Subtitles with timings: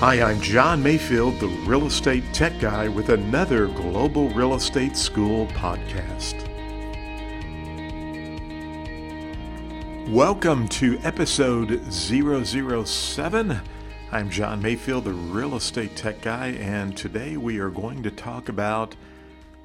[0.00, 5.46] Hi, I'm John Mayfield, the real estate tech guy, with another Global Real Estate School
[5.46, 6.34] podcast.
[10.10, 13.60] Welcome to episode 007.
[14.12, 18.50] I'm John Mayfield, the real estate tech guy, and today we are going to talk
[18.50, 18.94] about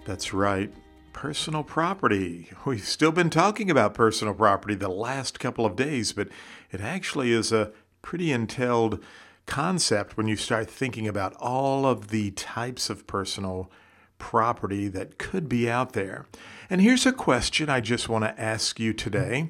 [0.06, 0.72] that's right,
[1.12, 2.50] personal property.
[2.64, 6.30] We've still been talking about personal property the last couple of days, but
[6.72, 9.04] it actually is a pretty entailed
[9.52, 13.70] concept when you start thinking about all of the types of personal
[14.18, 16.26] property that could be out there.
[16.70, 19.50] And here's a question I just want to ask you today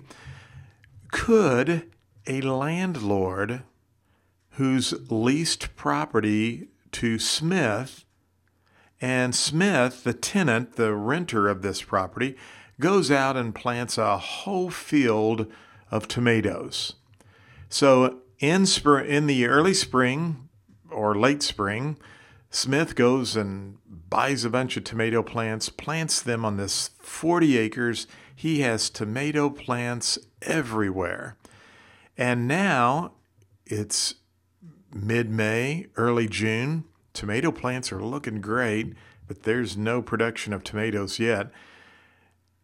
[1.12, 1.92] Could
[2.26, 3.62] a landlord
[4.54, 8.04] who's leased property to Smith
[9.00, 12.36] and Smith, the tenant, the renter of this property,
[12.80, 15.46] goes out and plants a whole field
[15.92, 16.96] of tomatoes.
[17.70, 20.50] So in spring, in the early spring
[20.90, 21.98] or late spring,
[22.50, 23.78] Smith goes and
[24.10, 28.08] buys a bunch of tomato plants, plants them on this 40 acres.
[28.36, 31.38] He has tomato plants everywhere.
[32.18, 33.14] And now
[33.66, 34.16] it's
[34.94, 36.84] mid May, early June.
[37.14, 38.96] Tomato plants are looking great,
[39.28, 41.52] but there's no production of tomatoes yet.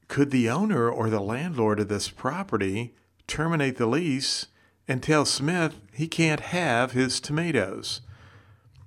[0.08, 2.95] Could the owner or the landlord of this property
[3.28, 4.47] terminate the lease
[4.88, 8.02] and tell Smith he can't have his tomatoes?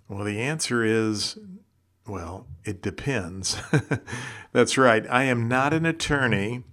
[0.09, 1.39] Well, the answer is
[2.07, 3.57] well, it depends.
[4.53, 5.07] That's right.
[5.09, 6.65] I am not an attorney,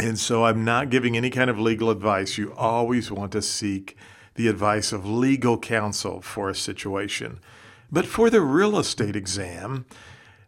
[0.00, 2.38] and so I'm not giving any kind of legal advice.
[2.38, 3.96] You always want to seek
[4.36, 7.40] the advice of legal counsel for a situation.
[7.92, 9.84] But for the real estate exam,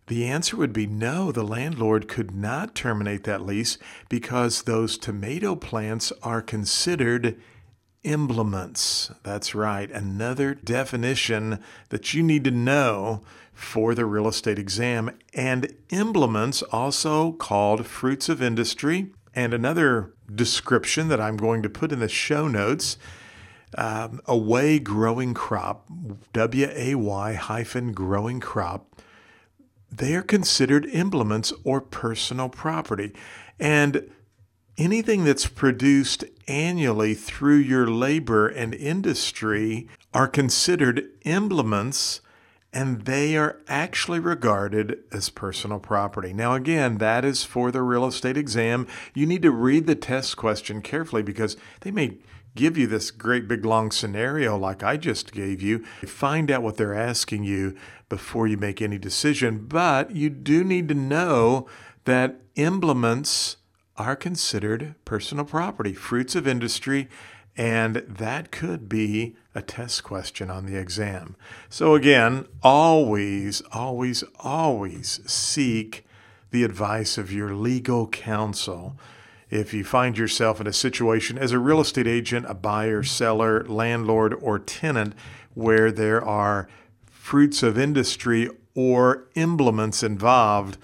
[0.06, 3.76] the answer would be no, the landlord could not terminate that lease
[4.08, 7.38] because those tomato plants are considered
[8.04, 9.10] emblements.
[9.22, 13.22] That's right, another definition that you need to know
[13.52, 15.16] for the real estate exam.
[15.34, 21.92] And emblements, also called fruits of industry, and another description that I'm going to put
[21.92, 22.98] in the show notes
[23.78, 25.86] um, a way growing crop,
[26.32, 29.00] W A Y hyphen growing crop,
[29.90, 33.12] they are considered emblements or personal property.
[33.58, 34.10] And
[34.78, 42.20] anything that's produced annually through your labor and industry are considered emblements
[42.72, 46.32] and they are actually regarded as personal property.
[46.32, 48.86] Now, again, that is for the real estate exam.
[49.14, 52.18] You need to read the test question carefully because they may
[52.54, 55.84] give you this great big long scenario like I just gave you.
[56.06, 57.76] Find out what they're asking you
[58.08, 59.66] before you make any decision.
[59.66, 61.66] But you do need to know
[62.04, 63.56] that emblements
[64.02, 67.08] are considered personal property, fruits of industry,
[67.56, 71.36] and that could be a test question on the exam.
[71.68, 76.04] So, again, always, always, always seek
[76.50, 78.96] the advice of your legal counsel
[79.50, 83.64] if you find yourself in a situation as a real estate agent, a buyer, seller,
[83.64, 85.14] landlord, or tenant
[85.54, 86.68] where there are
[87.10, 90.78] fruits of industry or emblements involved,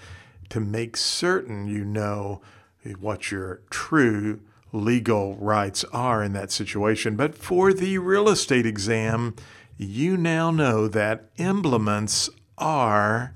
[0.49, 2.41] to make certain you know
[2.93, 4.41] what your true
[4.71, 7.15] legal rights are in that situation.
[7.15, 9.35] But for the real estate exam,
[9.77, 13.33] you now know that emblements are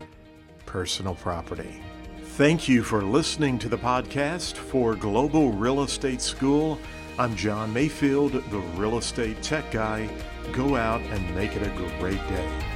[0.65, 1.81] personal property.
[2.21, 6.79] Thank you for listening to the podcast for Global Real Estate School.
[7.19, 10.09] I'm John Mayfield, the real estate tech guy.
[10.51, 12.72] Go out and make it a great day.